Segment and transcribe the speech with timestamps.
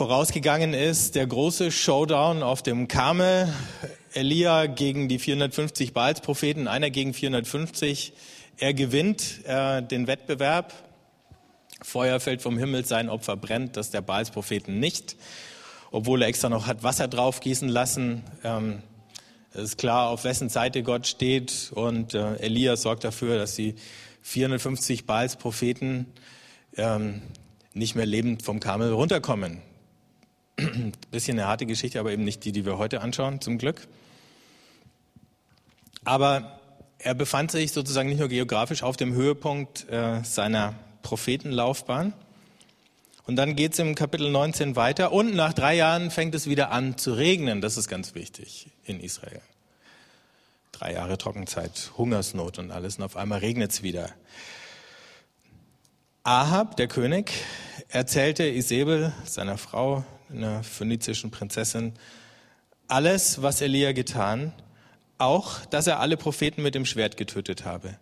[0.00, 3.52] Vorausgegangen ist der große Showdown auf dem Karmel.
[4.14, 8.14] Elia gegen die 450 Baalspropheten, einer gegen 450.
[8.56, 10.72] Er gewinnt äh, den Wettbewerb.
[11.82, 15.16] Feuer fällt vom Himmel, sein Opfer brennt, das der Baalspropheten nicht,
[15.90, 18.22] obwohl er extra noch hat Wasser draufgießen lassen.
[18.42, 18.82] Ähm,
[19.52, 23.74] es ist klar, auf wessen Seite Gott steht und äh, Elia sorgt dafür, dass die
[24.22, 26.06] 450 Baalspropheten
[26.78, 27.20] ähm,
[27.74, 29.60] nicht mehr lebend vom Karmel runterkommen.
[31.10, 33.86] Bisschen eine harte Geschichte, aber eben nicht die, die wir heute anschauen, zum Glück.
[36.04, 36.60] Aber
[36.98, 42.12] er befand sich sozusagen nicht nur geografisch auf dem Höhepunkt äh, seiner Prophetenlaufbahn.
[43.26, 46.70] Und dann geht es im Kapitel 19 weiter und nach drei Jahren fängt es wieder
[46.72, 47.60] an zu regnen.
[47.60, 49.40] Das ist ganz wichtig in Israel.
[50.72, 54.10] Drei Jahre Trockenzeit, Hungersnot und alles und auf einmal regnet es wieder.
[56.22, 57.32] Ahab, der König,
[57.88, 61.92] erzählte Isabel, seiner Frau, einer phönizischen Prinzessin,
[62.88, 64.52] alles, was Elia getan,
[65.18, 67.96] auch, dass er alle Propheten mit dem Schwert getötet habe.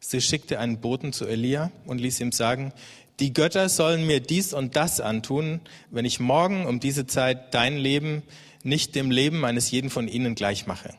[0.00, 2.72] Sie schickte einen Boten zu Elia und ließ ihm sagen,
[3.20, 7.76] die Götter sollen mir dies und das antun, wenn ich morgen um diese Zeit dein
[7.76, 8.22] Leben
[8.64, 10.94] nicht dem Leben eines jeden von ihnen gleich mache.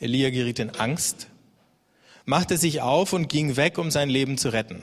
[0.00, 1.28] Elia geriet in Angst,
[2.24, 4.82] machte sich auf und ging weg, um sein Leben zu retten.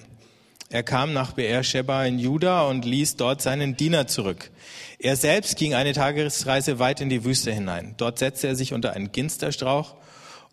[0.72, 4.52] Er kam nach Beersheba in Juda und ließ dort seinen Diener zurück.
[5.00, 7.94] Er selbst ging eine Tagesreise weit in die Wüste hinein.
[7.98, 9.96] Dort setzte er sich unter einen Ginsterstrauch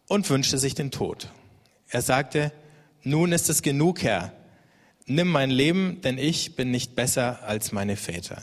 [0.09, 1.29] und wünschte sich den Tod.
[1.87, 2.51] Er sagte,
[3.05, 4.33] nun ist es genug, Herr.
[5.07, 8.43] Nimm mein Leben, denn ich bin nicht besser als meine Väter.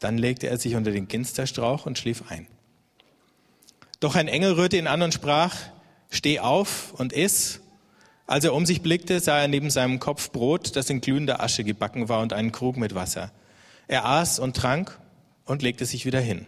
[0.00, 2.46] Dann legte er sich unter den Ginsterstrauch und schlief ein.
[4.00, 5.56] Doch ein Engel rührte ihn an und sprach,
[6.10, 7.60] steh auf und iss.
[8.28, 11.64] Als er um sich blickte, sah er neben seinem Kopf Brot, das in glühender Asche
[11.64, 13.32] gebacken war, und einen Krug mit Wasser.
[13.88, 14.98] Er aß und trank
[15.46, 16.44] und legte sich wieder hin.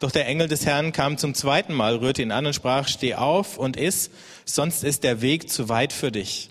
[0.00, 3.14] Doch der Engel des Herrn kam zum zweiten Mal, rührte ihn an und sprach, steh
[3.14, 4.10] auf und iss,
[4.44, 6.50] sonst ist der Weg zu weit für dich.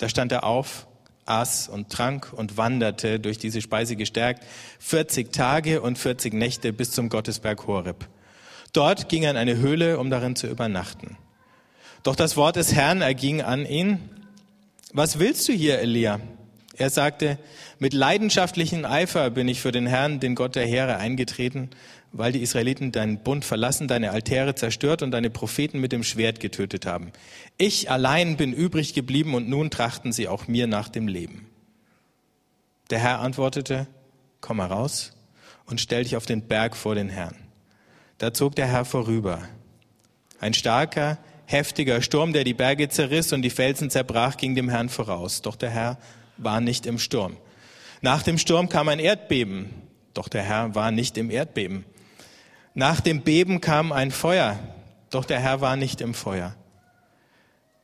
[0.00, 0.88] Da stand er auf,
[1.24, 4.42] aß und trank und wanderte durch diese Speise gestärkt
[4.80, 8.08] 40 Tage und 40 Nächte bis zum Gottesberg Horeb.
[8.72, 11.16] Dort ging er in eine Höhle, um darin zu übernachten.
[12.06, 13.98] Doch das Wort des Herrn erging an ihn.
[14.92, 16.20] Was willst du hier, Elia?
[16.76, 17.36] Er sagte,
[17.80, 21.68] mit leidenschaftlichem Eifer bin ich für den Herrn, den Gott der Heere, eingetreten,
[22.12, 26.38] weil die Israeliten deinen Bund verlassen, deine Altäre zerstört und deine Propheten mit dem Schwert
[26.38, 27.10] getötet haben.
[27.58, 31.48] Ich allein bin übrig geblieben und nun trachten sie auch mir nach dem Leben.
[32.90, 33.88] Der Herr antwortete,
[34.40, 35.16] komm heraus
[35.64, 37.34] und stell dich auf den Berg vor den Herrn.
[38.18, 39.42] Da zog der Herr vorüber.
[40.38, 44.88] Ein starker, heftiger Sturm, der die Berge zerriss und die Felsen zerbrach, ging dem Herrn
[44.88, 45.42] voraus.
[45.42, 45.98] Doch der Herr
[46.36, 47.36] war nicht im Sturm.
[48.02, 49.70] Nach dem Sturm kam ein Erdbeben.
[50.12, 51.84] Doch der Herr war nicht im Erdbeben.
[52.74, 54.58] Nach dem Beben kam ein Feuer.
[55.10, 56.54] Doch der Herr war nicht im Feuer.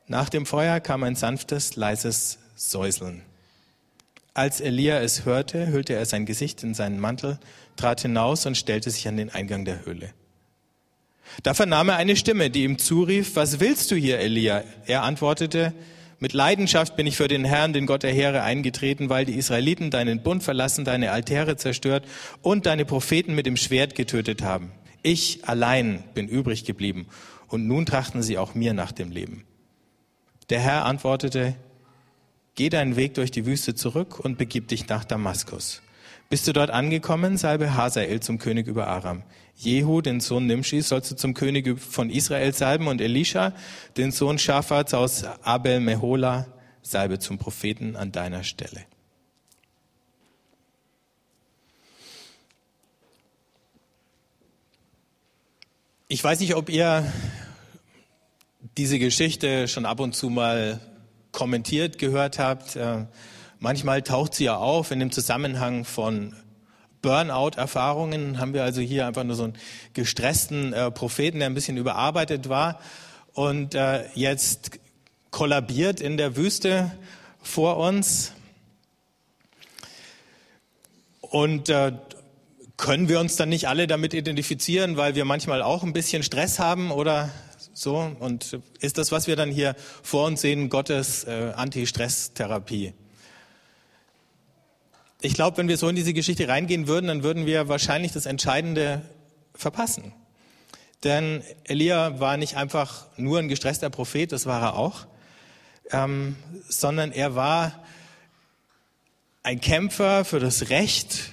[0.07, 3.23] Nach dem Feuer kam ein sanftes, leises Säuseln.
[4.35, 7.39] Als Elia es hörte, hüllte er sein Gesicht in seinen Mantel,
[7.77, 10.13] trat hinaus und stellte sich an den Eingang der Höhle.
[11.43, 14.63] Da vernahm er eine Stimme, die ihm zurief, was willst du hier, Elia?
[14.87, 15.73] Er antwortete,
[16.23, 19.91] mit Leidenschaft bin ich für den Herrn, den Gott der Heere, eingetreten, weil die Israeliten
[19.91, 22.07] deinen Bund verlassen, deine Altäre zerstört
[22.43, 24.71] und deine Propheten mit dem Schwert getötet haben.
[25.03, 27.09] Ich allein bin übrig geblieben
[27.49, 29.45] und nun trachten sie auch mir nach dem Leben.
[30.49, 31.57] Der Herr antwortete,
[32.55, 35.83] geh deinen Weg durch die Wüste zurück und begib dich nach Damaskus.
[36.33, 39.23] Bist du dort angekommen, salbe Hazael zum König über Aram.
[39.55, 43.53] Jehu, den Sohn Nimschis, sollst du zum König von Israel salben und Elisha,
[43.99, 46.47] den Sohn Schafats aus Abel Mehola,
[46.81, 48.81] salbe zum Propheten an deiner Stelle.
[56.09, 57.13] Ich weiß nicht, ob ihr
[58.79, 60.81] diese Geschichte schon ab und zu mal
[61.31, 62.79] kommentiert gehört habt.
[63.63, 66.35] Manchmal taucht sie ja auf in dem Zusammenhang von
[67.01, 68.41] Burnout-Erfahrungen.
[68.41, 69.53] Haben wir also hier einfach nur so einen
[69.95, 72.81] gestressten äh, Propheten, der ein bisschen überarbeitet war
[73.35, 74.81] und äh, jetzt
[75.31, 76.91] kollabiert in der Wüste
[77.41, 78.33] vor uns.
[81.21, 81.93] Und äh,
[82.77, 86.59] können wir uns dann nicht alle damit identifizieren, weil wir manchmal auch ein bisschen Stress
[86.59, 87.31] haben oder
[87.73, 88.11] so?
[88.19, 92.95] Und ist das, was wir dann hier vor uns sehen, Gottes äh, Anti-Stress-Therapie?
[95.23, 98.27] Ich glaube, wenn wir so in diese Geschichte reingehen würden, dann würden wir wahrscheinlich das
[98.27, 99.03] Entscheidende
[99.55, 100.13] verpassen.
[101.05, 105.07] Denn Elia war nicht einfach nur ein gestresster Prophet, das war er auch,
[105.91, 106.37] ähm,
[106.69, 107.83] sondern er war
[109.43, 111.33] ein Kämpfer für das Recht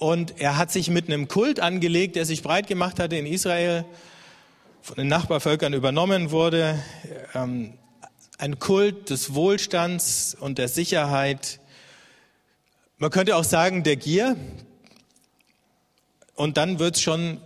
[0.00, 3.84] Und er hat sich mit einem Kult angelegt, der sich breit gemacht hatte in Israel,
[4.80, 6.82] von den Nachbarvölkern übernommen wurde.
[7.34, 7.74] Ähm,
[8.38, 11.59] ein Kult des Wohlstands und der Sicherheit.
[13.02, 14.36] Man könnte auch sagen, der Gier.
[16.34, 17.40] Und dann wird es schon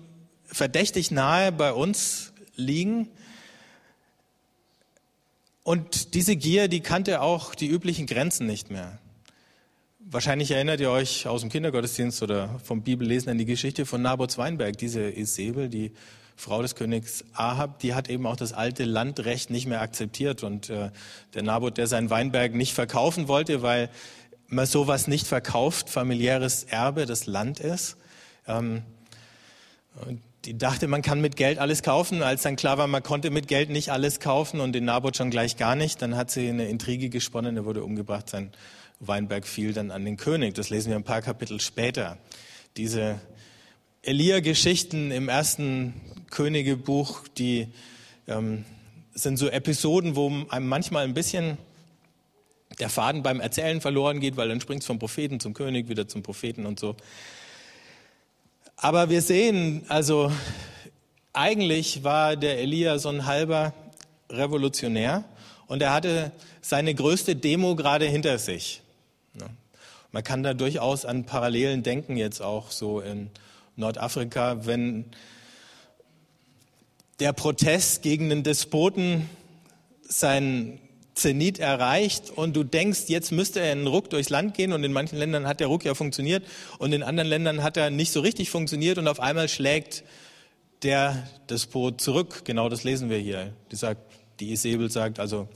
[0.47, 3.09] verdächtig nahe bei uns liegen.
[5.63, 8.99] Und diese Gier, die kannte auch die üblichen Grenzen nicht mehr.
[10.01, 14.37] Wahrscheinlich erinnert ihr euch aus dem Kindergottesdienst oder vom Bibellesen an die Geschichte von Nabots
[14.37, 14.77] Weinberg.
[14.77, 15.93] Diese Isabel, die
[16.35, 20.43] Frau des Königs Ahab, die hat eben auch das alte Landrecht nicht mehr akzeptiert.
[20.43, 20.91] Und äh,
[21.35, 23.89] der Nabot, der seinen Weinberg nicht verkaufen wollte, weil
[24.49, 27.97] man sowas nicht verkauft, familiäres Erbe, das Land ist.
[28.47, 28.83] Ähm,
[30.45, 32.23] die dachte, man kann mit Geld alles kaufen.
[32.23, 35.31] Als dann klar war, man konnte mit Geld nicht alles kaufen und den Nabot schon
[35.31, 38.53] gleich gar nicht, dann hat sie eine Intrige gesponnen, er wurde umgebracht, sein
[39.01, 40.55] Weinberg fiel dann an den König.
[40.55, 42.19] Das lesen wir ein paar Kapitel später.
[42.77, 43.21] Diese
[44.03, 45.95] Elia-Geschichten im ersten
[46.31, 47.69] Königebuch, die
[48.27, 48.65] ähm,
[49.15, 51.57] sind so Episoden, wo einem manchmal ein bisschen
[52.77, 56.09] der Faden beim Erzählen verloren geht, weil dann springt es vom Propheten zum König, wieder
[56.09, 56.97] zum Propheten und so.
[58.77, 60.33] Aber wir sehen, also
[61.33, 63.73] eigentlich war der Elia so ein halber
[64.31, 65.25] Revolutionär
[65.67, 68.83] und er hatte seine größte Demo gerade hinter sich.
[70.15, 73.31] Man kann da durchaus an Parallelen denken, jetzt auch so in
[73.75, 75.07] Nordafrika, wenn
[77.19, 79.29] der Protest gegen den Despoten
[80.03, 80.79] seinen
[81.15, 84.93] Zenit erreicht und du denkst, jetzt müsste er einen Ruck durchs Land gehen und in
[84.93, 86.45] manchen Ländern hat der Ruck ja funktioniert
[86.79, 90.03] und in anderen Ländern hat er nicht so richtig funktioniert und auf einmal schlägt
[90.83, 92.45] der Despot zurück.
[92.45, 93.53] Genau das lesen wir hier.
[93.71, 94.01] Die sagt,
[94.41, 95.49] die Isabel sagt also,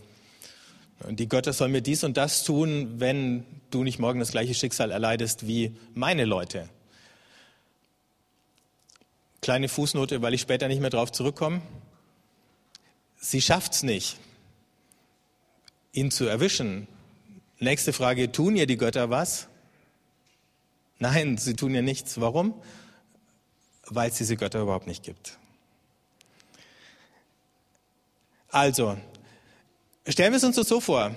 [1.09, 4.91] die Götter sollen mir dies und das tun, wenn du nicht morgen das gleiche Schicksal
[4.91, 6.69] erleidest wie meine Leute.
[9.41, 11.61] Kleine Fußnote, weil ich später nicht mehr darauf zurückkomme.
[13.21, 14.17] Sie schafft es nicht,
[15.99, 16.87] ihn zu erwischen.
[17.59, 19.49] Nächste Frage, tun ihr die Götter was?
[20.99, 22.21] Nein, sie tun ihr nichts.
[22.21, 22.55] Warum?
[23.87, 25.39] Weil es diese Götter überhaupt nicht gibt.
[28.51, 28.97] Also,
[30.07, 31.15] stellen wir es uns so vor.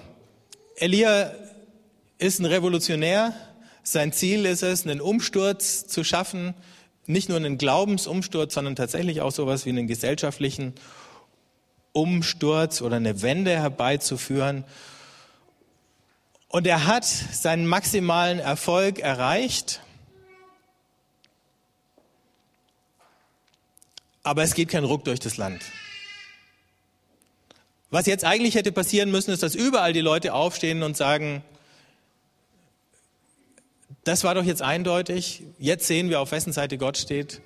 [0.75, 1.31] Elia
[2.17, 3.33] ist ein Revolutionär.
[3.83, 6.53] Sein Ziel ist es, einen Umsturz zu schaffen.
[7.07, 10.73] Nicht nur einen Glaubensumsturz, sondern tatsächlich auch sowas wie einen gesellschaftlichen
[11.93, 14.63] Umsturz oder eine Wende herbeizuführen.
[16.47, 19.81] Und er hat seinen maximalen Erfolg erreicht.
[24.23, 25.61] Aber es geht kein Ruck durch das Land.
[27.89, 31.43] Was jetzt eigentlich hätte passieren müssen, ist, dass überall die Leute aufstehen und sagen,
[34.03, 37.41] das war doch jetzt eindeutig, jetzt sehen wir, auf wessen Seite Gott steht.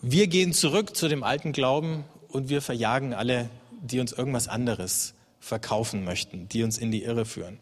[0.00, 3.48] Wir gehen zurück zu dem alten Glauben und wir verjagen alle,
[3.82, 7.58] die uns irgendwas anderes verkaufen möchten, die uns in die Irre führen.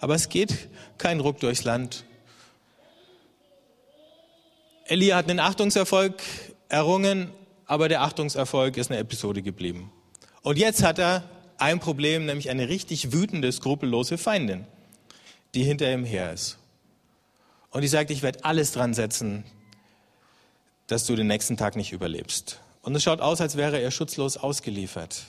[0.00, 0.68] Aber es geht
[0.98, 2.04] kein Ruck durchs Land.
[4.86, 6.20] Elia hat einen Achtungserfolg
[6.68, 7.30] errungen,
[7.66, 9.92] aber der Achtungserfolg ist eine Episode geblieben.
[10.42, 11.22] Und jetzt hat er
[11.58, 14.66] ein Problem, nämlich eine richtig wütende, skrupellose Feindin,
[15.54, 16.58] die hinter ihm her ist.
[17.70, 19.44] Und die sagt, ich werde alles dran setzen,
[20.88, 22.58] dass du den nächsten Tag nicht überlebst.
[22.82, 25.24] Und es schaut aus, als wäre er schutzlos ausgeliefert.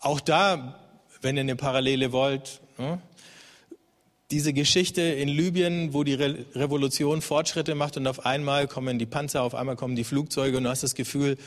[0.00, 0.78] Auch da,
[1.22, 3.00] wenn ihr eine Parallele wollt, ne?
[4.30, 9.06] diese Geschichte in Libyen, wo die Re Revolution Fortschritte macht und auf einmal kommen die
[9.06, 11.38] Panzer, auf einmal kommen die Flugzeuge und du hast das Gefühl,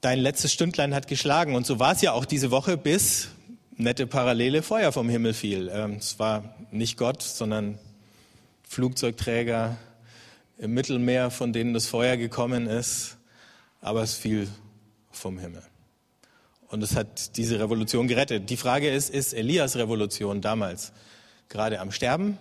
[0.00, 1.54] dein letztes Stündlein hat geschlagen.
[1.54, 3.28] Und so war es ja auch diese Woche, bis
[3.76, 5.70] nette Parallele Feuer vom Himmel fiel.
[5.72, 7.78] Ähm, es war nicht Gott, sondern
[8.74, 9.76] Flugzeugträger
[10.58, 13.18] im Mittelmeer, von denen das Feuer gekommen ist,
[13.80, 14.48] aber es fiel
[15.12, 15.62] vom Himmel.
[16.66, 18.50] Und es hat diese Revolution gerettet.
[18.50, 20.92] Die Frage ist, ist Elias Revolution damals
[21.48, 22.36] gerade am Sterben?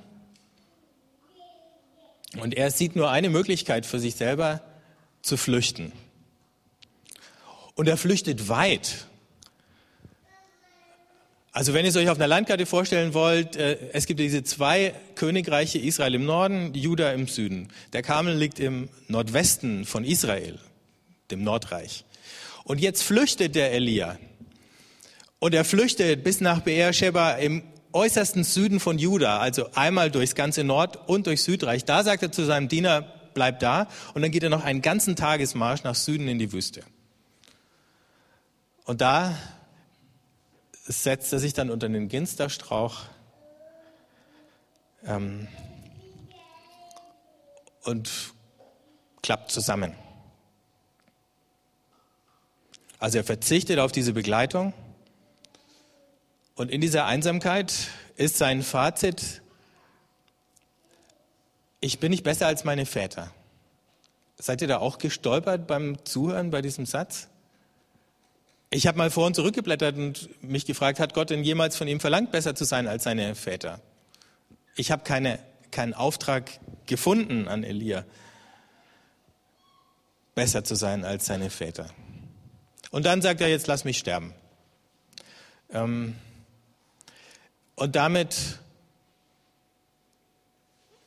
[2.41, 4.61] Und er sieht nur eine Möglichkeit für sich selber,
[5.21, 5.91] zu flüchten.
[7.75, 9.05] Und er flüchtet weit.
[11.55, 14.95] Also wenn ihr es euch auf einer Landkarte vorstellen wollt, äh, es gibt diese zwei
[15.13, 17.67] Königreiche, Israel im Norden, Juda im Süden.
[17.93, 20.57] Der Karmel liegt im Nordwesten von Israel,
[21.29, 22.05] dem Nordreich.
[22.63, 24.17] Und jetzt flüchtet der Elia.
[25.37, 30.63] Und er flüchtet bis nach Beersheba im äußersten Süden von Juda, also einmal durchs ganze
[30.63, 31.85] Nord- und durch Südreich.
[31.85, 33.01] Da sagt er zu seinem Diener,
[33.35, 33.87] bleib da.
[34.15, 36.81] Und dann geht er noch einen ganzen Tagesmarsch nach Süden in die Wüste.
[38.85, 39.37] Und da
[40.83, 43.03] setzt er sich dann unter den Ginsterstrauch
[45.05, 45.47] ähm,
[47.83, 48.33] und
[49.21, 49.95] klappt zusammen.
[52.99, 54.73] Also er verzichtet auf diese Begleitung
[56.55, 57.73] und in dieser Einsamkeit
[58.15, 59.41] ist sein Fazit,
[61.79, 63.31] ich bin nicht besser als meine Väter.
[64.37, 67.27] Seid ihr da auch gestolpert beim Zuhören bei diesem Satz?
[68.73, 71.99] Ich habe mal vor und zurückgeblättert und mich gefragt, hat Gott denn jemals von ihm
[71.99, 73.79] verlangt, besser zu sein als seine Väter?
[74.75, 75.37] Ich habe keine,
[75.69, 76.49] keinen Auftrag
[76.87, 78.03] gefunden an Elia,
[80.33, 81.91] besser zu sein als seine Väter.
[82.89, 84.33] Und dann sagt er, jetzt lass mich sterben.
[85.69, 86.15] Ähm,
[87.75, 88.57] und damit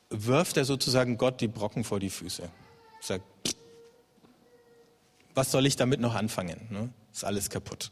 [0.09, 2.49] wirft er sozusagen Gott die Brocken vor die Füße.
[3.01, 3.25] Sagt,
[5.35, 6.65] was soll ich damit noch anfangen?
[6.69, 6.89] Ne?
[7.17, 7.89] Ist alles kaputt.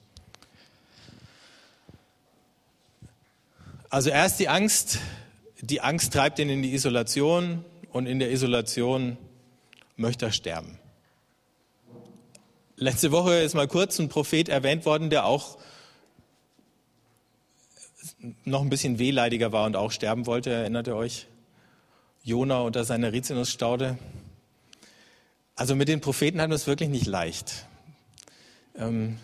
[3.89, 5.00] Also erst die Angst,
[5.62, 9.17] die Angst treibt ihn in die Isolation und in der Isolation
[9.96, 10.77] möchte er sterben.
[12.75, 15.58] Letzte Woche ist mal kurz ein Prophet erwähnt worden, der auch
[18.44, 21.25] noch ein bisschen wehleidiger war und auch sterben wollte, erinnert ihr euch?
[22.24, 23.98] Jona unter seiner Rizinusstaude.
[25.55, 27.65] Also mit den Propheten hatten wir es wirklich nicht leicht.
[28.77, 29.17] Ähm,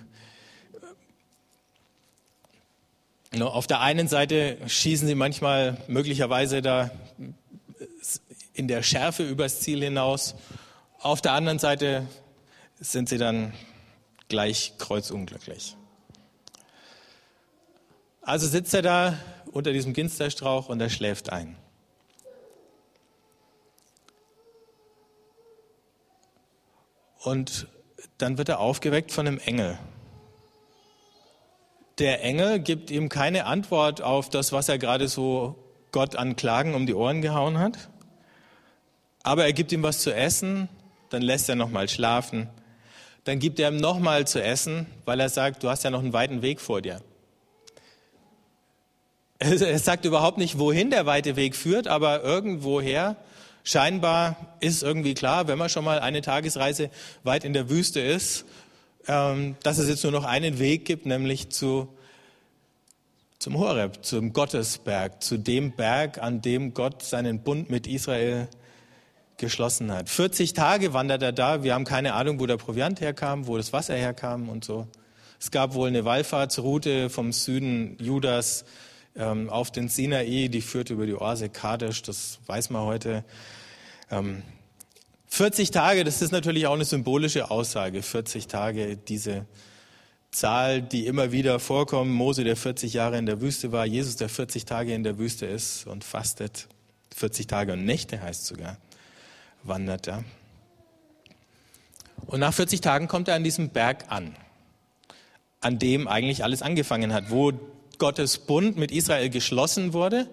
[3.40, 6.92] auf der einen Seite schießen sie manchmal möglicherweise da
[8.54, 10.36] in der Schärfe übers Ziel hinaus.
[11.00, 12.08] Auf der anderen Seite
[12.80, 13.54] sind sie dann
[14.28, 15.76] gleich kreuzunglücklich.
[18.22, 19.18] Also sitzt er da
[19.52, 21.58] unter diesem Ginsterstrauch und er schläft ein.
[27.24, 27.68] Und
[28.18, 29.78] dann wird er aufgeweckt von einem Engel.
[31.98, 35.56] Der Engel gibt ihm keine Antwort auf das, was er gerade so
[35.92, 37.90] Gott an Klagen um die Ohren gehauen hat.
[39.24, 40.70] Aber er gibt ihm was zu essen,
[41.10, 42.50] dann lässt er nochmal schlafen.
[43.24, 46.14] Dann gibt er ihm nochmal zu essen, weil er sagt, du hast ja noch einen
[46.14, 47.02] weiten Weg vor dir.
[49.38, 53.16] Er sagt überhaupt nicht, wohin der weite Weg führt, aber irgendwoher
[53.64, 56.90] Scheinbar ist irgendwie klar, wenn man schon mal eine Tagesreise
[57.24, 58.46] weit in der Wüste ist,
[59.08, 61.88] ähm, dass es jetzt nur noch einen Weg gibt, nämlich zu,
[63.40, 68.48] zum Horeb, zum Gottesberg, zu dem Berg, an dem Gott seinen Bund mit Israel
[69.38, 70.10] geschlossen hat.
[70.10, 71.64] 40 Tage wandert er da.
[71.64, 74.88] Wir haben keine Ahnung, wo der Proviant herkam, wo das Wasser herkam und so.
[75.40, 78.64] Es gab wohl eine Wallfahrtsroute vom Süden Judas
[79.16, 83.24] ähm, auf den Sinai, die führt über die Oase Kadesh, das weiß man heute.
[84.10, 84.44] Ähm,
[85.28, 89.46] 40 Tage, das ist natürlich auch eine symbolische Aussage, 40 Tage, diese
[90.32, 92.12] Zahl, die immer wieder vorkommt.
[92.12, 95.46] Mose, der 40 Jahre in der Wüste war, Jesus, der 40 Tage in der Wüste
[95.46, 96.68] ist und fastet.
[97.16, 98.78] 40 Tage und Nächte heißt sogar,
[99.64, 100.24] wandert er.
[102.26, 104.36] Und nach 40 Tagen kommt er an diesem Berg an,
[105.60, 107.52] an dem eigentlich alles angefangen hat, wo
[108.02, 110.28] Gottes Bund mit Israel geschlossen wurde,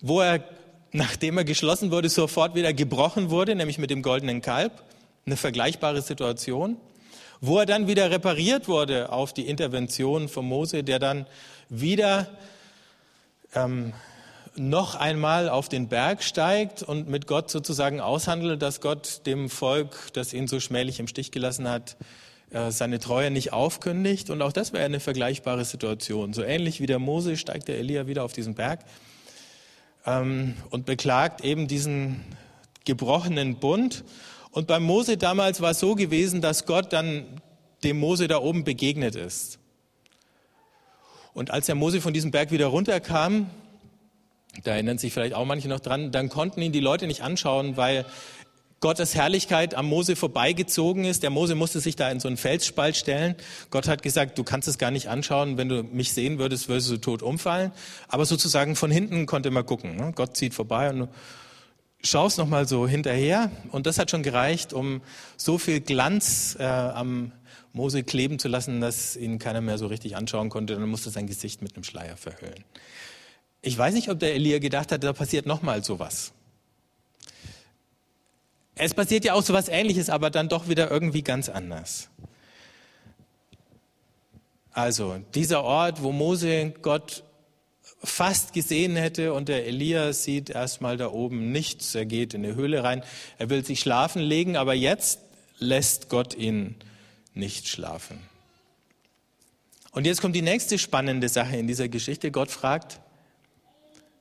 [0.00, 0.42] wo er,
[0.90, 4.82] nachdem er geschlossen wurde, sofort wieder gebrochen wurde, nämlich mit dem goldenen Kalb,
[5.24, 6.76] eine vergleichbare Situation,
[7.40, 11.28] wo er dann wieder repariert wurde auf die Intervention von Mose, der dann
[11.68, 12.26] wieder
[13.54, 13.92] ähm,
[14.56, 20.12] noch einmal auf den Berg steigt und mit Gott sozusagen aushandelt, dass Gott dem Volk,
[20.14, 21.96] das ihn so schmählich im Stich gelassen hat,
[22.70, 24.30] seine Treue nicht aufkündigt.
[24.30, 26.32] Und auch das wäre eine vergleichbare Situation.
[26.32, 28.80] So ähnlich wie der Mose steigt der Elia wieder auf diesen Berg
[30.06, 32.24] ähm, und beklagt eben diesen
[32.84, 34.04] gebrochenen Bund.
[34.52, 37.24] Und beim Mose damals war es so gewesen, dass Gott dann
[37.82, 39.58] dem Mose da oben begegnet ist.
[41.32, 43.50] Und als der Mose von diesem Berg wieder runterkam,
[44.62, 47.76] da erinnern sich vielleicht auch manche noch dran, dann konnten ihn die Leute nicht anschauen,
[47.76, 48.06] weil
[48.84, 51.22] Gottes Herrlichkeit am Mose vorbeigezogen ist.
[51.22, 53.34] Der Mose musste sich da in so einen Felsspalt stellen.
[53.70, 55.56] Gott hat gesagt, du kannst es gar nicht anschauen.
[55.56, 57.72] Wenn du mich sehen würdest, würdest du tot umfallen.
[58.08, 59.96] Aber sozusagen von hinten konnte man gucken.
[59.96, 60.12] Ne?
[60.14, 61.08] Gott zieht vorbei und du
[62.02, 63.50] schaust nochmal so hinterher.
[63.72, 65.00] Und das hat schon gereicht, um
[65.38, 67.32] so viel Glanz äh, am
[67.72, 70.74] Mose kleben zu lassen, dass ihn keiner mehr so richtig anschauen konnte.
[70.74, 72.64] Dann musste sein Gesicht mit einem Schleier verhüllen.
[73.62, 76.34] Ich weiß nicht, ob der Elia gedacht hat, da passiert nochmal sowas.
[78.76, 82.08] Es passiert ja auch so was Ähnliches, aber dann doch wieder irgendwie ganz anders.
[84.72, 87.22] Also dieser Ort, wo Mose Gott
[88.02, 91.94] fast gesehen hätte und der Elia sieht erstmal da oben nichts.
[91.94, 93.02] Er geht in eine Höhle rein.
[93.38, 95.20] Er will sich schlafen legen, aber jetzt
[95.58, 96.74] lässt Gott ihn
[97.34, 98.18] nicht schlafen.
[99.92, 102.32] Und jetzt kommt die nächste spannende Sache in dieser Geschichte.
[102.32, 103.00] Gott fragt,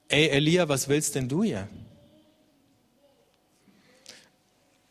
[0.08, 1.68] ey Elia, was willst denn du hier?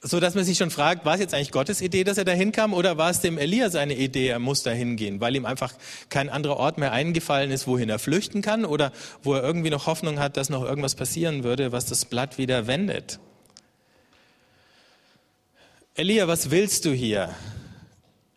[0.05, 2.33] So dass man sich schon fragt, war es jetzt eigentlich Gottes Idee, dass er da
[2.33, 5.75] hinkam, oder war es dem Elia seine Idee, er muss da hingehen, weil ihm einfach
[6.09, 8.91] kein anderer Ort mehr eingefallen ist, wohin er flüchten kann, oder
[9.23, 12.67] wo er irgendwie noch Hoffnung hat, dass noch irgendwas passieren würde, was das Blatt wieder
[12.67, 13.21] wendet?
[15.95, 17.31] Elia, was willst du hier?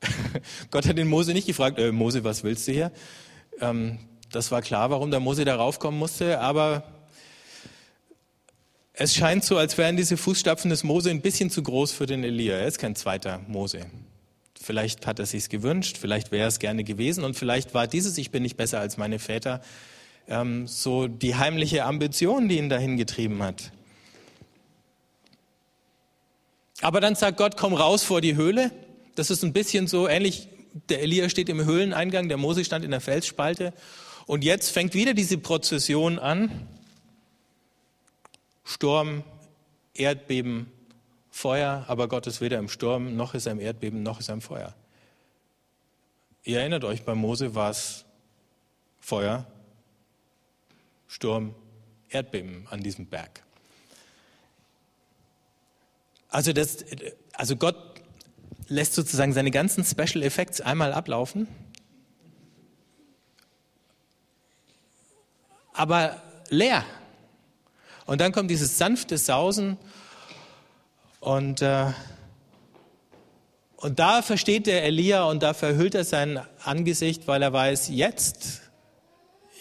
[0.69, 2.91] Gott hat den Mose nicht gefragt, äh, Mose, was willst du hier?
[3.59, 3.97] Ähm,
[4.31, 6.83] das war klar, warum der Mose da raufkommen musste, aber
[8.97, 12.23] es scheint so, als wären diese Fußstapfen des Mose ein bisschen zu groß für den
[12.23, 12.55] Elia.
[12.55, 13.85] Er ist kein zweiter Mose.
[14.59, 18.31] Vielleicht hat er sich's gewünscht, vielleicht wäre es gerne gewesen und vielleicht war dieses Ich
[18.31, 19.61] bin nicht besser als meine Väter
[20.27, 23.71] ähm, so die heimliche Ambition, die ihn dahin getrieben hat.
[26.81, 28.71] Aber dann sagt Gott, komm raus vor die Höhle.
[29.15, 30.49] Das ist ein bisschen so ähnlich,
[30.89, 33.73] der Elia steht im Höhleneingang, der Mose stand in der Felsspalte.
[34.25, 36.67] Und jetzt fängt wieder diese Prozession an.
[38.65, 39.23] Sturm,
[39.93, 40.71] Erdbeben,
[41.29, 44.33] Feuer, aber Gott ist weder im Sturm, noch ist er im Erdbeben, noch ist er
[44.33, 44.75] im Feuer.
[46.43, 48.05] Ihr erinnert euch, bei Mose war es
[48.99, 49.45] Feuer,
[51.07, 51.53] Sturm,
[52.09, 53.43] Erdbeben an diesem Berg.
[56.29, 56.83] Also, das,
[57.33, 58.01] also Gott
[58.67, 61.47] lässt sozusagen seine ganzen Special Effects einmal ablaufen,
[65.73, 66.83] aber leer.
[68.05, 69.77] Und dann kommt dieses sanfte Sausen
[71.19, 71.87] und, äh,
[73.77, 78.61] und da versteht der Elia und da verhüllt er sein Angesicht, weil er weiß, jetzt,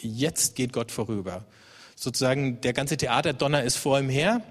[0.03, 1.45] jetzt geht Gott vorüber.
[1.97, 4.43] Sozusagen der ganze Theaterdonner ist vor ihm her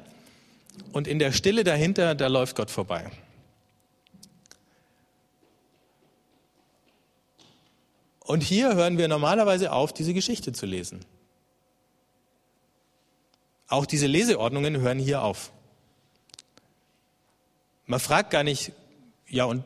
[0.92, 3.12] und in der Stille dahinter, da läuft Gott vorbei.
[8.22, 11.06] Und hier hören wir normalerweise auf, diese Geschichte zu lesen.
[13.68, 15.52] Auch diese Leseordnungen hören hier auf.
[17.86, 18.72] Man fragt gar nicht,
[19.28, 19.64] ja und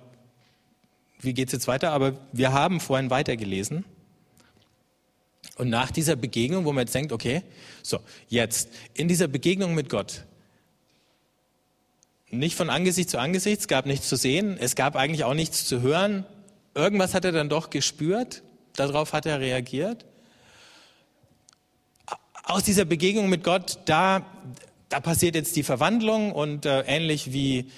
[1.19, 1.91] wie geht es jetzt weiter?
[1.91, 3.85] Aber wir haben vorhin weitergelesen.
[5.55, 7.41] Und nach dieser Begegnung, wo man jetzt denkt, okay,
[7.81, 10.25] so, jetzt, in dieser Begegnung mit Gott,
[12.29, 15.65] nicht von Angesicht zu Angesicht, es gab nichts zu sehen, es gab eigentlich auch nichts
[15.65, 16.25] zu hören.
[16.75, 18.43] Irgendwas hat er dann doch gespürt,
[18.75, 20.05] darauf hat er reagiert
[22.47, 24.25] aus dieser Begegnung mit Gott, da,
[24.89, 27.69] da passiert jetzt die Verwandlung und äh, ähnlich wie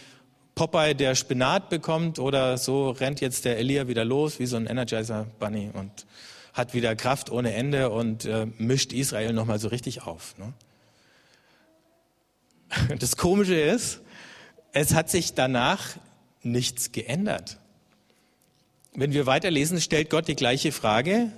[0.53, 4.67] Popeye der Spinat bekommt oder so rennt jetzt der Elia wieder los wie so ein
[4.67, 6.05] Energizer Bunny und
[6.53, 10.35] hat wieder Kraft ohne Ende und äh, mischt Israel nochmal so richtig auf.
[10.37, 10.53] Ne?
[12.99, 14.01] Das Komische ist,
[14.71, 15.95] es hat sich danach
[16.43, 17.57] nichts geändert.
[18.93, 21.31] Wenn wir weiterlesen, stellt Gott die gleiche Frage.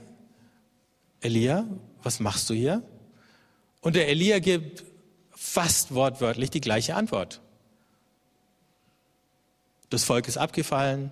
[1.22, 1.66] Elia,
[2.04, 2.84] was machst du hier?
[3.82, 4.86] Und der Elia gibt
[5.32, 7.42] fast wortwörtlich die gleiche Antwort.
[9.90, 11.12] Das Volk ist abgefallen,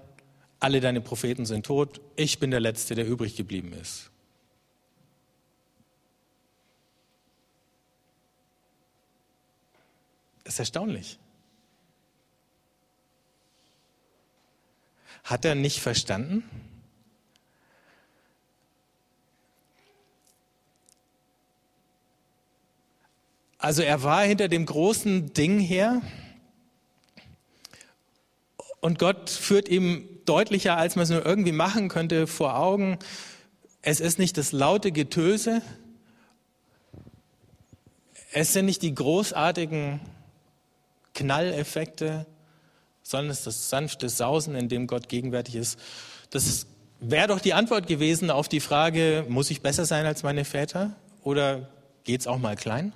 [0.60, 4.12] alle deine Propheten sind tot, ich bin der Letzte, der übrig geblieben ist.
[10.44, 11.20] Das ist erstaunlich.
[15.24, 16.44] Hat er nicht verstanden?
[23.60, 26.02] Also er war hinter dem großen Ding her
[28.80, 32.98] und Gott führt ihm deutlicher, als man es nur irgendwie machen könnte, vor Augen.
[33.82, 35.62] Es ist nicht das laute Getöse,
[38.32, 40.00] es sind nicht die großartigen
[41.14, 42.28] Knalleffekte,
[43.04, 45.80] sondern es ist das sanfte Sausen, in dem Gott gegenwärtig ist.
[46.30, 46.66] Das
[47.02, 50.96] wäre doch die Antwort gewesen auf die Frage, muss ich besser sein als meine Väter
[51.24, 51.68] oder
[52.06, 52.94] geht es auch mal klein?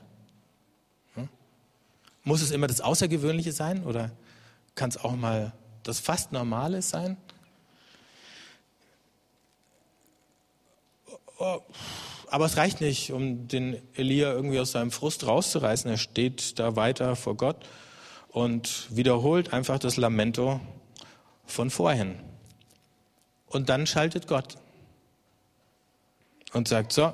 [2.23, 4.11] Muss es immer das Außergewöhnliche sein oder
[4.75, 7.17] kann es auch mal das fast Normale sein?
[12.27, 15.91] Aber es reicht nicht, um den Elia irgendwie aus seinem Frust rauszureißen.
[15.91, 17.65] Er steht da weiter vor Gott
[18.29, 20.61] und wiederholt einfach das Lamento
[21.45, 22.15] von vorhin.
[23.47, 24.57] Und dann schaltet Gott
[26.53, 27.13] und sagt, so,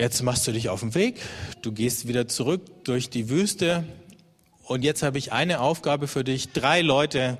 [0.00, 1.20] Jetzt machst du dich auf den Weg,
[1.60, 3.84] du gehst wieder zurück durch die Wüste
[4.62, 7.36] und jetzt habe ich eine Aufgabe für dich, drei Leute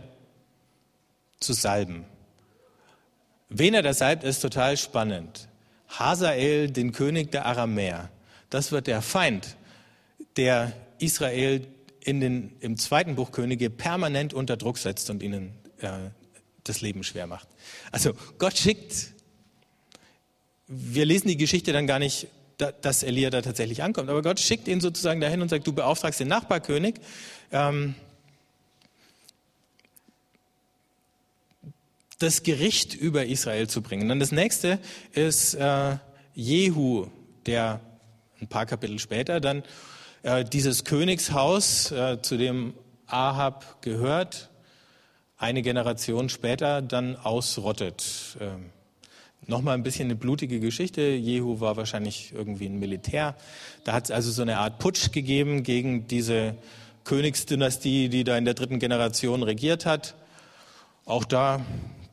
[1.38, 2.04] zu salben.
[3.48, 5.48] Wen er da salbt, ist total spannend.
[5.88, 8.10] Hazael, den König der Aramäer.
[8.50, 9.56] Das wird der Feind,
[10.36, 11.66] der Israel
[12.04, 16.10] in den, im zweiten Buch Könige permanent unter Druck setzt und ihnen äh,
[16.64, 17.48] das Leben schwer macht.
[17.90, 19.14] Also Gott schickt,
[20.66, 22.28] wir lesen die Geschichte dann gar nicht,
[22.60, 26.20] dass Elia da tatsächlich ankommt, aber Gott schickt ihn sozusagen dahin und sagt, du beauftragst
[26.20, 26.94] den Nachbarkönig,
[27.52, 27.94] ähm,
[32.18, 34.08] das Gericht über Israel zu bringen.
[34.08, 34.78] Dann das nächste
[35.12, 35.96] ist äh,
[36.34, 37.06] Jehu,
[37.46, 37.80] der
[38.40, 39.62] ein paar Kapitel später dann
[40.22, 42.74] äh, dieses Königshaus, äh, zu dem
[43.06, 44.50] Ahab gehört,
[45.36, 48.36] eine Generation später dann ausrottet.
[48.40, 48.70] Ähm,
[49.46, 51.00] Nochmal ein bisschen eine blutige Geschichte.
[51.00, 53.34] Jehu war wahrscheinlich irgendwie ein Militär.
[53.84, 56.56] Da hat es also so eine Art Putsch gegeben gegen diese
[57.04, 60.14] Königsdynastie, die da in der dritten Generation regiert hat.
[61.04, 61.64] Auch da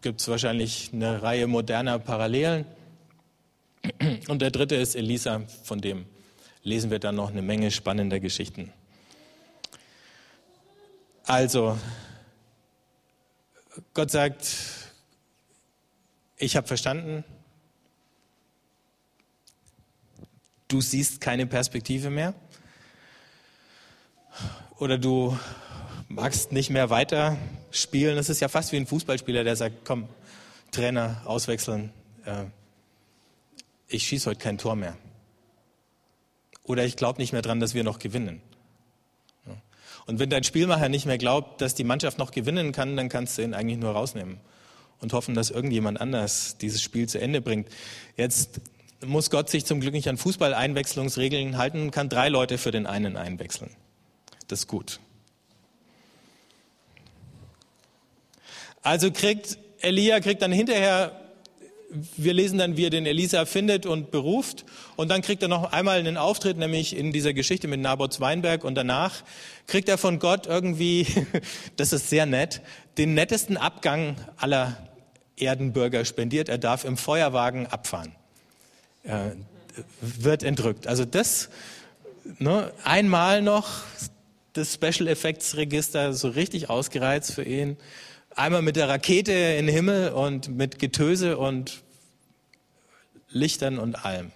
[0.02, 2.66] gibt es wahrscheinlich eine Reihe moderner Parallelen.
[4.28, 6.06] Und der dritte ist Elisa, von dem
[6.64, 8.74] lesen wir dann noch eine Menge spannender Geschichten.
[11.24, 11.78] Also,
[13.94, 14.48] Gott sagt,
[16.38, 17.24] ich habe verstanden,
[20.68, 22.34] du siehst keine Perspektive mehr
[24.78, 25.38] oder du
[26.08, 27.38] magst nicht mehr weiter
[27.72, 28.16] spielen.
[28.16, 30.08] Das ist ja fast wie ein Fußballspieler, der sagt, komm,
[30.72, 31.92] Trainer, auswechseln,
[32.26, 32.46] äh,
[33.88, 34.98] ich schieße heute kein Tor mehr.
[36.64, 38.42] Oder ich glaube nicht mehr dran, dass wir noch gewinnen.
[40.06, 43.38] Und wenn dein Spielmacher nicht mehr glaubt, dass die Mannschaft noch gewinnen kann, dann kannst
[43.38, 44.40] du ihn eigentlich nur rausnehmen
[45.00, 47.70] und hoffen, dass irgendjemand anders dieses Spiel zu Ende bringt.
[48.16, 48.62] Jetzt
[49.06, 52.88] muss Gott sich zum Glück nicht an Fußball-Einwechslungsregeln halten und kann drei Leute für den
[52.88, 53.72] einen einwechseln.
[54.48, 55.00] Das ist gut.
[58.82, 61.28] Also kriegt Elia kriegt dann hinterher
[62.18, 64.66] wir lesen dann, wie er den Elisa findet und beruft.
[64.96, 68.64] Und dann kriegt er noch einmal einen Auftritt, nämlich in dieser Geschichte mit Nabots Weinberg.
[68.64, 69.24] Und danach
[69.68, 71.08] kriegt er von Gott irgendwie,
[71.78, 72.62] das ist sehr nett,
[72.98, 74.78] den nettesten Abgang aller
[75.38, 76.50] Erdenbürger spendiert.
[76.50, 78.14] Er darf im Feuerwagen abfahren.
[79.04, 79.36] Er
[80.02, 80.88] wird entrückt.
[80.88, 81.50] Also das,
[82.40, 83.70] ne, einmal noch
[84.54, 87.78] das Special Effects Register so richtig ausgereizt für ihn
[88.38, 91.82] einmal mit der Rakete in den Himmel und mit Getöse und
[93.30, 94.32] Lichtern und allem.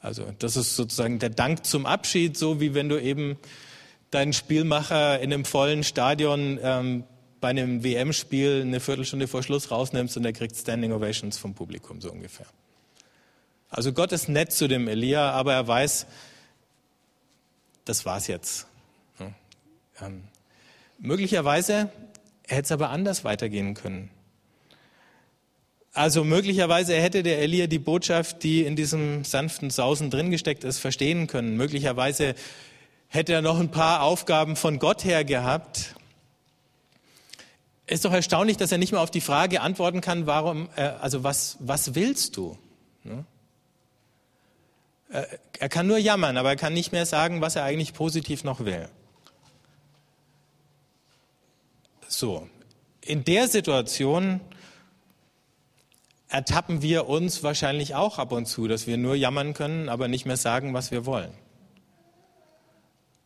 [0.00, 3.36] Also das ist sozusagen der Dank zum Abschied, so wie wenn du eben
[4.10, 7.04] deinen Spielmacher in einem vollen Stadion ähm,
[7.42, 12.00] bei einem WM-Spiel eine Viertelstunde vor Schluss rausnimmst und er kriegt Standing Ovations vom Publikum,
[12.00, 12.46] so ungefähr.
[13.68, 16.06] Also Gott ist nett zu dem Elia, aber er weiß,
[17.84, 18.66] das war's jetzt.
[20.00, 20.24] Ähm,
[20.98, 21.90] möglicherweise
[22.46, 24.10] hätte es aber anders weitergehen können.
[25.92, 30.78] Also möglicherweise hätte der Elia die Botschaft, die in diesem sanften Sausen drin gesteckt ist,
[30.78, 31.56] verstehen können.
[31.56, 32.34] Möglicherweise
[33.08, 35.96] hätte er noch ein paar Aufgaben von Gott her gehabt.
[37.86, 41.24] Ist doch erstaunlich, dass er nicht mehr auf die Frage antworten kann, warum, äh, also
[41.24, 42.56] was, was willst du?
[43.04, 43.24] Ne?
[45.58, 48.60] Er kann nur jammern, aber er kann nicht mehr sagen, was er eigentlich positiv noch
[48.60, 48.88] will.
[52.08, 52.48] So,
[53.02, 54.40] in der Situation
[56.28, 60.24] ertappen wir uns wahrscheinlich auch ab und zu, dass wir nur jammern können, aber nicht
[60.24, 61.32] mehr sagen, was wir wollen.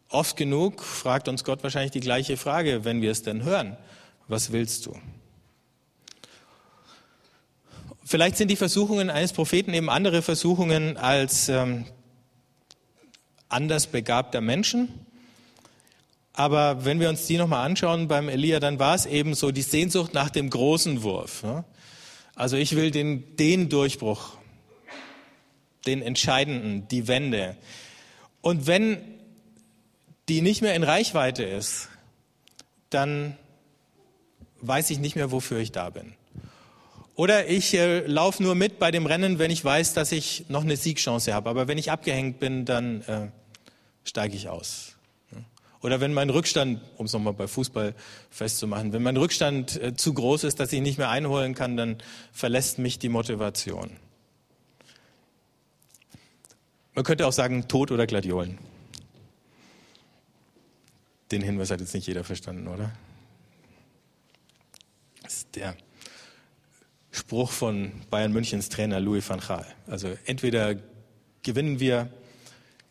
[0.09, 3.77] Oft genug fragt uns Gott wahrscheinlich die gleiche Frage, wenn wir es denn hören.
[4.28, 4.98] Was willst du?
[8.04, 11.86] Vielleicht sind die Versuchungen eines Propheten eben andere Versuchungen als ähm,
[13.48, 14.88] anders begabter Menschen.
[16.32, 19.62] Aber wenn wir uns die nochmal anschauen beim Elia, dann war es eben so die
[19.62, 21.44] Sehnsucht nach dem großen Wurf.
[22.34, 24.36] Also ich will den, den Durchbruch,
[25.86, 27.56] den entscheidenden, die Wende.
[28.42, 28.98] Und wenn
[30.28, 31.88] die nicht mehr in Reichweite ist,
[32.90, 33.36] dann
[34.61, 36.14] weiß ich nicht mehr, wofür ich da bin.
[37.14, 40.62] Oder ich äh, laufe nur mit bei dem Rennen, wenn ich weiß, dass ich noch
[40.62, 41.49] eine Siegchance habe.
[41.49, 43.29] Aber wenn ich abgehängt bin, dann äh,
[44.05, 44.97] steige ich aus.
[45.83, 47.95] Oder wenn mein Rückstand, um es nochmal bei Fußball
[48.31, 51.99] festzumachen, wenn mein Rückstand äh, zu groß ist, dass ich nicht mehr einholen kann, dann
[52.33, 53.90] verlässt mich die Motivation.
[56.95, 58.59] Man könnte auch sagen, Tod oder Gladiolen.
[61.31, 62.92] Den Hinweis hat jetzt nicht jeder verstanden, oder?
[65.57, 65.77] Der
[67.11, 69.66] Spruch von Bayern Münchens Trainer Louis van Gaal.
[69.87, 70.77] Also entweder
[71.42, 72.11] gewinnen wir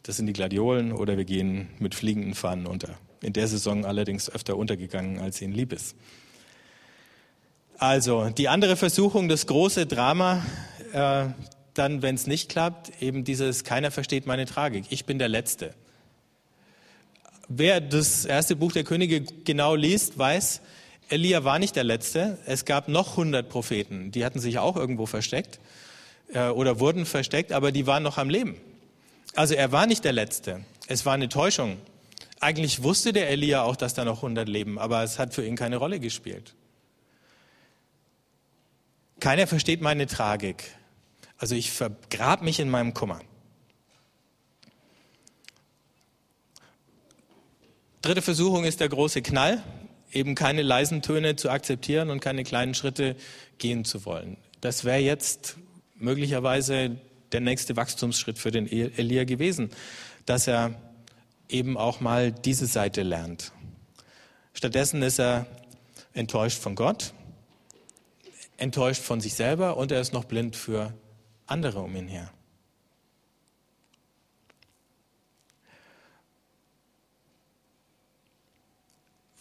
[0.05, 2.95] das sind die Gladiolen oder wir gehen mit fliegenden Fahnen unter.
[3.23, 5.95] In der Saison allerdings öfter untergegangen, als ihnen lieb ist.
[7.79, 10.45] Also die andere Versuchung, das große Drama,
[10.93, 11.25] äh,
[11.73, 14.85] dann, wenn es nicht klappt, eben dieses Keiner versteht meine Tragik.
[14.91, 15.73] Ich bin der Letzte.
[17.47, 20.61] Wer das erste Buch der Könige genau liest, weiß,
[21.09, 22.37] Elia war nicht der Letzte.
[22.45, 24.11] Es gab noch 100 Propheten.
[24.11, 25.59] Die hatten sich auch irgendwo versteckt
[26.33, 28.57] äh, oder wurden versteckt, aber die waren noch am Leben.
[29.35, 30.65] Also er war nicht der Letzte.
[30.87, 31.77] Es war eine Täuschung.
[32.39, 35.55] Eigentlich wusste der Elia auch, dass da noch 100 leben, aber es hat für ihn
[35.55, 36.55] keine Rolle gespielt.
[39.19, 40.63] Keiner versteht meine Tragik.
[41.37, 43.21] Also ich vergrab mich in meinem Kummer.
[48.01, 49.63] Dritte Versuchung ist der große Knall,
[50.15, 53.15] eben keine leisen Töne zu akzeptieren und keine kleinen Schritte
[53.57, 54.37] gehen zu wollen.
[54.61, 55.57] Das wäre jetzt
[55.95, 56.97] möglicherweise
[57.31, 59.69] der nächste Wachstumsschritt für den Elia gewesen,
[60.25, 60.73] dass er
[61.49, 63.51] eben auch mal diese Seite lernt.
[64.53, 65.45] Stattdessen ist er
[66.13, 67.13] enttäuscht von Gott,
[68.57, 70.93] enttäuscht von sich selber und er ist noch blind für
[71.45, 72.31] andere um ihn her.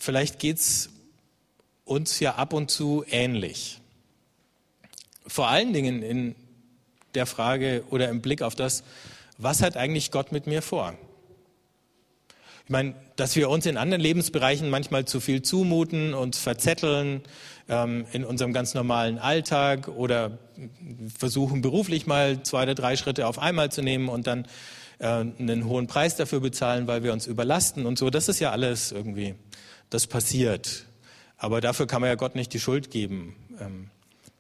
[0.05, 0.91] Vielleicht geht es
[1.87, 3.81] uns ja ab und zu ähnlich.
[5.27, 6.35] Vor allen Dingen in
[7.15, 8.85] der Frage oder im Blick auf das,
[9.39, 10.93] was hat eigentlich Gott mit mir vor?
[12.65, 17.23] Ich meine, dass wir uns in anderen Lebensbereichen manchmal zu viel zumuten, uns verzetteln
[17.71, 20.37] ähm, in unserem ganz normalen Alltag oder
[21.17, 24.45] versuchen beruflich mal zwei oder drei Schritte auf einmal zu nehmen und dann
[24.99, 28.11] äh, einen hohen Preis dafür bezahlen, weil wir uns überlasten und so.
[28.11, 29.35] Das ist ja alles irgendwie
[29.95, 30.87] das passiert.
[31.37, 33.37] Aber dafür kann man ja Gott nicht die Schuld geben.
[33.61, 33.91] Ähm,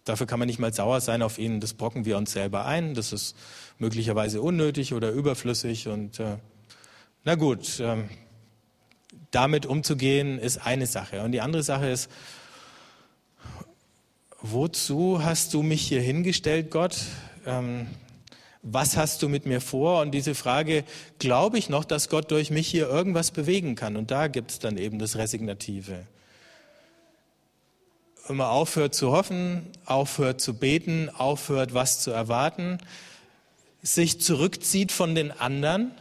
[0.05, 1.61] dafür kann man nicht mal sauer sein auf ihn.
[1.61, 2.95] Das brocken wir uns selber ein.
[2.95, 3.37] Das ist
[3.79, 5.87] möglicherweise unnötig oder überflüssig.
[5.87, 6.39] Und äh,
[7.23, 8.09] na gut, ähm,
[9.31, 11.23] damit umzugehen ist eine Sache.
[11.23, 12.11] Und die andere Sache ist,
[14.41, 16.97] wozu hast du mich hier hingestellt, Gott?
[17.47, 17.87] Ähm,
[18.65, 20.01] was hast du mit mir vor?
[20.01, 20.85] Und diese Frage,
[21.19, 23.97] glaube ich noch, dass Gott durch mich hier irgendwas bewegen kann?
[23.97, 26.07] Und da gibt es dann eben das Resignative.
[28.27, 32.79] Wenn man aufhört zu hoffen, aufhört zu beten, aufhört, was zu erwarten,
[33.83, 35.93] sich zurückzieht von den anderen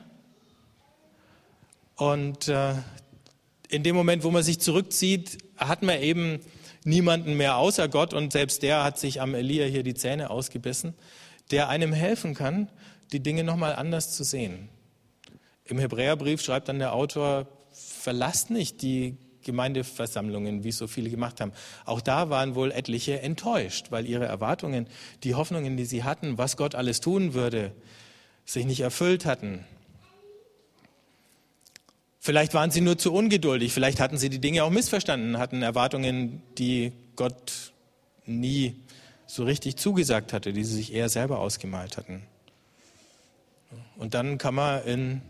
[1.98, 2.76] und äh,
[3.68, 6.40] in dem Moment, wo man sich zurückzieht, hat man eben
[6.86, 10.94] niemanden mehr außer Gott und selbst der hat sich am Elia hier die Zähne ausgebissen
[11.52, 12.70] der einem helfen kann,
[13.12, 14.70] die Dinge nochmal anders zu sehen.
[15.66, 21.42] Im Hebräerbrief schreibt dann der Autor, verlasst nicht die Gemeindeversammlungen, wie es so viele gemacht
[21.42, 21.52] haben.
[21.86, 24.88] Auch da waren wohl etliche enttäuscht, weil ihre Erwartungen,
[25.24, 27.74] die Hoffnungen, die sie hatten, was Gott alles tun würde,
[28.46, 29.66] sich nicht erfüllt hatten.
[32.20, 36.42] Vielleicht waren sie nur zu ungeduldig, vielleicht hatten sie die Dinge auch missverstanden, hatten Erwartungen,
[36.58, 37.74] die Gott
[38.26, 38.76] nie
[39.34, 42.22] so richtig zugesagt hatte, die sie sich eher selber ausgemalt hatten.
[43.98, 45.22] Und dann kann man in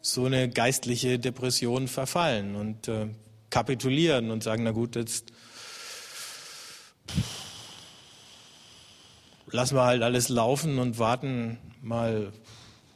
[0.00, 3.08] so eine geistliche Depression verfallen und äh,
[3.50, 5.34] kapitulieren und sagen, na gut, jetzt
[9.48, 12.32] lassen wir halt alles laufen und warten mal,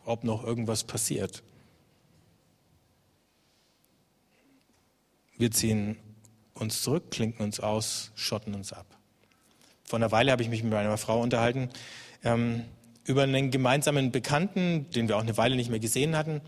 [0.07, 1.42] ob noch irgendwas passiert.
[5.37, 5.99] Wir ziehen
[6.55, 8.95] uns zurück, klinken uns aus, schotten uns ab.
[9.87, 11.70] Vor einer Weile habe ich mich mit meiner Frau unterhalten
[12.25, 12.64] ähm,
[13.05, 16.40] über einen gemeinsamen Bekannten, den wir auch eine Weile nicht mehr gesehen hatten.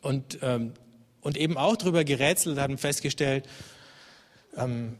[0.00, 0.72] Und, ähm,
[1.20, 3.48] und eben auch darüber gerätselt, haben festgestellt,
[4.56, 4.96] ähm,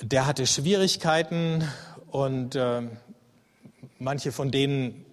[0.00, 1.66] der hatte Schwierigkeiten
[2.08, 2.82] und äh,
[3.98, 5.06] manche von denen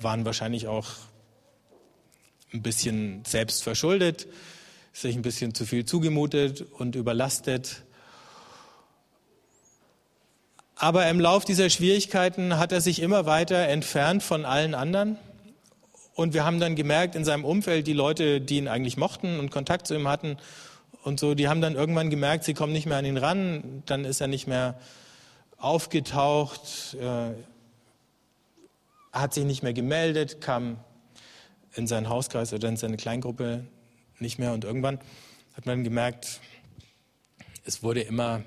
[0.00, 0.88] waren wahrscheinlich auch
[2.52, 4.26] ein bisschen selbst verschuldet,
[4.92, 7.84] sich ein bisschen zu viel zugemutet und überlastet.
[10.82, 15.18] Aber im Lauf dieser Schwierigkeiten hat er sich immer weiter entfernt von allen anderen.
[16.14, 19.50] Und wir haben dann gemerkt, in seinem Umfeld, die Leute, die ihn eigentlich mochten und
[19.50, 20.38] Kontakt zu ihm hatten
[21.04, 23.82] und so, die haben dann irgendwann gemerkt, sie kommen nicht mehr an ihn ran.
[23.84, 24.80] Dann ist er nicht mehr
[25.58, 27.32] aufgetaucht, äh,
[29.12, 30.78] hat sich nicht mehr gemeldet, kam
[31.74, 33.66] in seinen Hauskreis oder in seine Kleingruppe
[34.18, 34.54] nicht mehr.
[34.54, 34.98] Und irgendwann
[35.52, 36.40] hat man gemerkt,
[37.66, 38.42] es wurde immer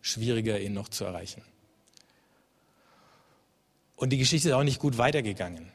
[0.00, 1.42] schwieriger, ihn noch zu erreichen.
[4.02, 5.68] Und die Geschichte ist auch nicht gut weitergegangen.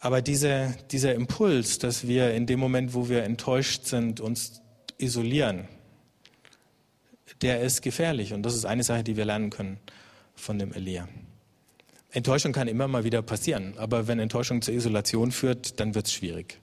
[0.00, 4.62] Aber diese, dieser Impuls, dass wir in dem Moment, wo wir enttäuscht sind, uns
[4.96, 5.68] isolieren,
[7.42, 8.32] der ist gefährlich.
[8.32, 9.78] Und das ist eine Sache, die wir lernen können
[10.34, 11.06] von dem Elia.
[12.12, 16.14] Enttäuschung kann immer mal wieder passieren, aber wenn Enttäuschung zur Isolation führt, dann wird es
[16.14, 16.60] schwierig.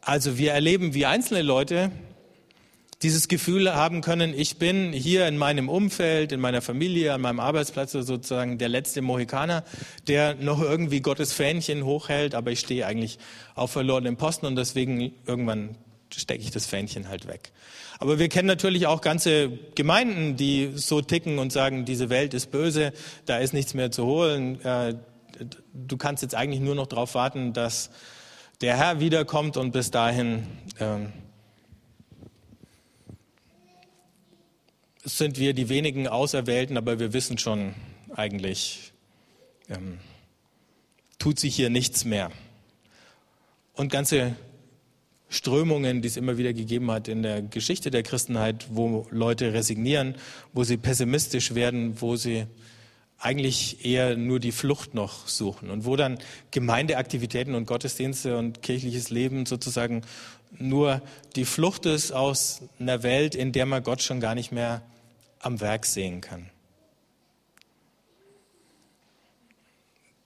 [0.00, 1.92] Also wir erleben, wie einzelne Leute
[3.02, 7.38] dieses Gefühl haben können, ich bin hier in meinem Umfeld, in meiner Familie, an meinem
[7.38, 9.62] Arbeitsplatz sozusagen der letzte Mohikaner,
[10.08, 13.18] der noch irgendwie Gottes Fähnchen hochhält, aber ich stehe eigentlich
[13.54, 15.76] auf verlorenem Posten und deswegen irgendwann
[16.12, 17.52] stecke ich das Fähnchen halt weg.
[18.00, 22.50] Aber wir kennen natürlich auch ganze Gemeinden, die so ticken und sagen, diese Welt ist
[22.50, 22.92] böse,
[23.26, 24.60] da ist nichts mehr zu holen.
[24.64, 24.94] Äh,
[25.72, 27.90] du kannst jetzt eigentlich nur noch darauf warten, dass
[28.60, 30.46] der Herr wiederkommt und bis dahin
[35.16, 37.74] sind wir die wenigen Auserwählten, aber wir wissen schon
[38.14, 38.92] eigentlich,
[39.70, 39.98] ähm,
[41.18, 42.30] tut sich hier nichts mehr.
[43.74, 44.36] Und ganze
[45.28, 50.14] Strömungen, die es immer wieder gegeben hat in der Geschichte der Christenheit, wo Leute resignieren,
[50.52, 52.46] wo sie pessimistisch werden, wo sie
[53.18, 56.18] eigentlich eher nur die Flucht noch suchen und wo dann
[56.50, 60.02] Gemeindeaktivitäten und Gottesdienste und kirchliches Leben sozusagen
[60.56, 61.02] nur
[61.36, 64.82] die Flucht ist aus einer Welt, in der man Gott schon gar nicht mehr
[65.40, 66.50] am Werk sehen kann.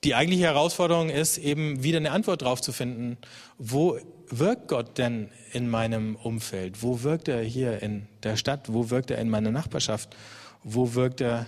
[0.04, 3.18] Die eigentliche Herausforderung ist eben wieder eine Antwort darauf zu finden,
[3.56, 3.98] wo
[4.28, 6.82] wirkt Gott denn in meinem Umfeld?
[6.82, 8.72] Wo wirkt er hier in der Stadt?
[8.72, 10.16] Wo wirkt er in meiner Nachbarschaft?
[10.64, 11.46] Wo wirkt er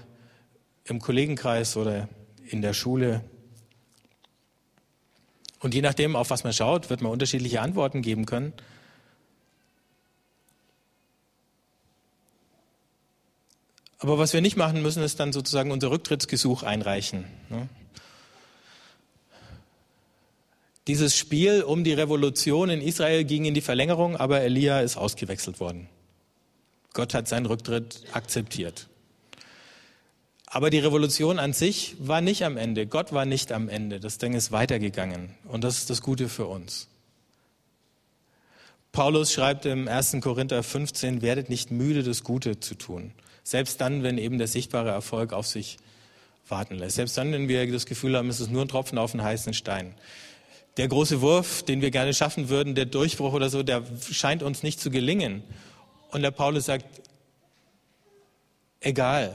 [0.84, 2.08] im Kollegenkreis oder
[2.46, 3.24] in der Schule?
[5.58, 8.52] Und je nachdem, auf was man schaut, wird man unterschiedliche Antworten geben können.
[13.98, 17.24] Aber was wir nicht machen müssen, ist dann sozusagen unser Rücktrittsgesuch einreichen.
[17.48, 17.68] Ne?
[20.86, 25.58] Dieses Spiel um die Revolution in Israel ging in die Verlängerung, aber Elia ist ausgewechselt
[25.58, 25.88] worden.
[26.92, 28.88] Gott hat seinen Rücktritt akzeptiert.
[30.46, 32.86] Aber die Revolution an sich war nicht am Ende.
[32.86, 33.98] Gott war nicht am Ende.
[33.98, 35.34] Das Ding ist weitergegangen.
[35.48, 36.86] Und das ist das Gute für uns.
[38.92, 40.18] Paulus schreibt im 1.
[40.20, 43.12] Korinther 15, werdet nicht müde, das Gute zu tun.
[43.44, 45.76] Selbst dann, wenn eben der sichtbare Erfolg auf sich
[46.48, 46.96] warten lässt.
[46.96, 49.54] Selbst dann, wenn wir das Gefühl haben, es ist nur ein Tropfen auf einen heißen
[49.54, 49.94] Stein
[50.76, 54.62] der große Wurf, den wir gerne schaffen würden, der Durchbruch oder so, der scheint uns
[54.62, 55.42] nicht zu gelingen.
[56.10, 56.84] Und der Paulus sagt,
[58.80, 59.34] egal,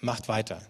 [0.00, 0.62] macht weiter.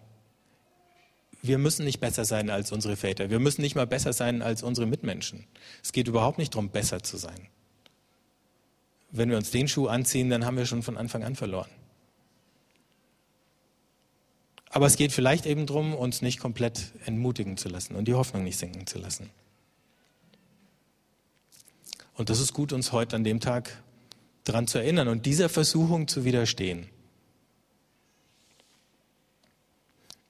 [1.42, 3.30] Wir müssen nicht besser sein als unsere Väter.
[3.30, 5.46] Wir müssen nicht mal besser sein als unsere Mitmenschen.
[5.82, 7.48] Es geht überhaupt nicht darum, besser zu sein.
[9.10, 11.70] Wenn wir uns den Schuh anziehen, dann haben wir schon von Anfang an verloren.
[14.70, 18.44] Aber es geht vielleicht eben darum, uns nicht komplett entmutigen zu lassen und die Hoffnung
[18.44, 19.28] nicht sinken zu lassen.
[22.14, 23.82] Und das ist gut, uns heute an dem Tag
[24.44, 26.88] daran zu erinnern und dieser Versuchung zu widerstehen.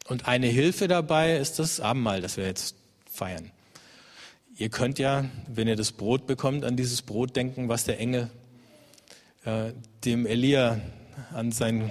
[0.08, 2.74] Und eine Hilfe dabei ist das Abendmahl, das wir jetzt
[3.06, 3.50] feiern.
[4.56, 8.30] Ihr könnt ja, wenn ihr das Brot bekommt, an dieses Brot denken, was der Engel
[9.44, 9.72] äh,
[10.04, 10.80] dem Elia
[11.32, 11.90] an sein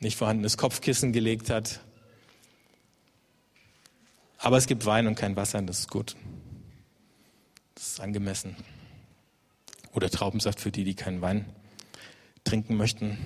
[0.00, 1.80] nicht vorhandenes Kopfkissen gelegt hat.
[4.38, 6.16] Aber es gibt Wein und kein Wasser, das ist gut.
[7.74, 8.56] Das ist angemessen.
[9.92, 11.44] Oder Traubensaft für die, die keinen Wein
[12.44, 13.18] trinken möchten.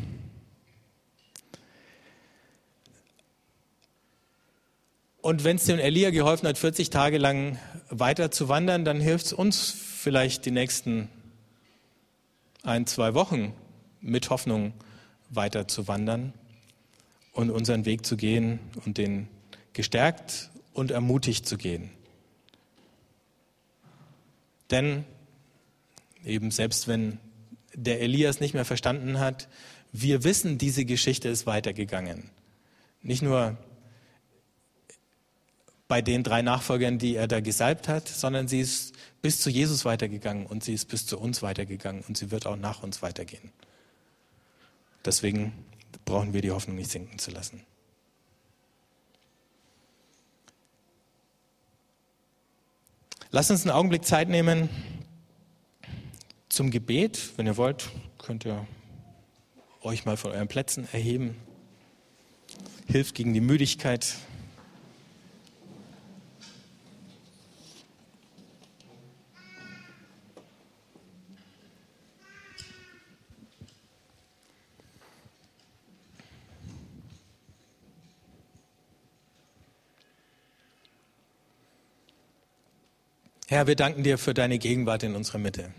[5.21, 7.59] Und wenn es dem Elia geholfen hat, 40 Tage lang
[7.89, 11.09] weiter zu wandern, dann hilft es uns vielleicht die nächsten
[12.63, 13.55] ein, zwei Wochen
[14.01, 14.75] mit Hoffnung
[15.31, 16.35] weiter zu wandern
[17.35, 19.29] und unseren Weg zu gehen und den
[19.73, 21.91] gestärkt und ermutigt zu gehen.
[24.71, 25.05] Denn
[26.25, 27.19] eben selbst wenn
[27.75, 29.49] der Elias nicht mehr verstanden hat,
[29.93, 32.31] wir wissen, diese Geschichte ist weitergegangen.
[33.03, 33.59] Nicht nur
[35.87, 39.85] bei den drei Nachfolgern, die er da gesalbt hat, sondern sie ist bis zu Jesus
[39.85, 43.53] weitergegangen und sie ist bis zu uns weitergegangen und sie wird auch nach uns weitergehen.
[45.05, 45.53] Deswegen
[46.05, 47.65] brauchen wir die Hoffnung nicht sinken zu lassen.
[53.31, 54.69] Lasst uns einen Augenblick Zeit nehmen,
[56.49, 57.37] zum Gebet.
[57.37, 58.65] Wenn ihr wollt, könnt ihr
[59.83, 61.37] euch mal von euren Plätzen erheben.
[62.87, 64.15] Hilft gegen die Müdigkeit.
[83.47, 85.73] Herr, wir danken dir für deine Gegenwart in unserer Mitte.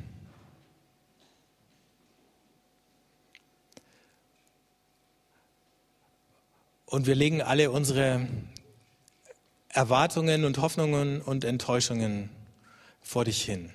[6.86, 8.28] Und wir legen alle unsere
[9.70, 12.30] Erwartungen und Hoffnungen und Enttäuschungen
[13.02, 13.72] vor dich hin.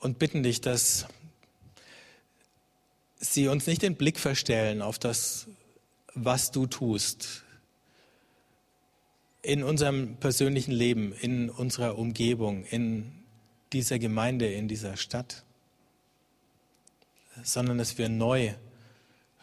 [0.00, 1.06] und bitten dich, dass
[3.16, 5.48] sie uns nicht den Blick verstellen auf das,
[6.14, 7.44] was du tust
[9.48, 13.10] in unserem persönlichen Leben, in unserer Umgebung, in
[13.72, 15.42] dieser Gemeinde, in dieser Stadt,
[17.42, 18.52] sondern dass wir neu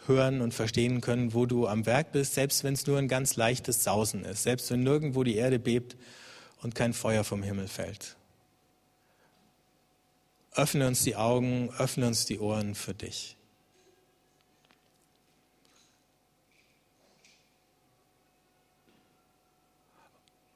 [0.06, 3.36] hören und verstehen können, wo du am Werk bist, selbst wenn es nur ein ganz
[3.36, 5.98] leichtes Sausen ist, selbst wenn nirgendwo die Erde bebt
[6.62, 8.16] und kein Feuer vom Himmel fällt.
[10.54, 13.38] Öffne uns die Augen, öffne uns die Ohren für dich.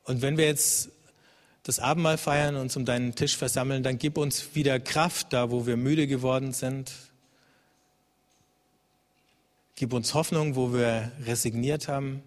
[0.10, 0.90] Und wenn wir jetzt
[1.62, 5.52] das Abendmahl feiern, und uns um deinen Tisch versammeln, dann gib uns wieder Kraft da,
[5.52, 6.92] wo wir müde geworden sind.
[9.76, 12.24] Gib uns Hoffnung, wo wir resigniert haben.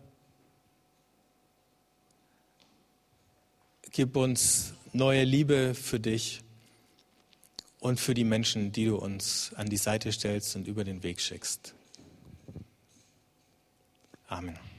[3.91, 6.41] Gib uns neue Liebe für dich
[7.81, 11.21] und für die Menschen, die du uns an die Seite stellst und über den Weg
[11.21, 11.75] schickst.
[14.29, 14.72] Amen.